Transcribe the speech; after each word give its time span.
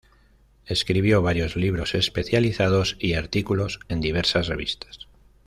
Escribió 0.65 1.21
varios 1.21 1.55
libros 1.55 1.93
especializados 1.93 2.97
y 2.99 3.13
artículos 3.13 3.79
en 3.87 4.01
diversas 4.01 4.47
revistas. 4.47 5.07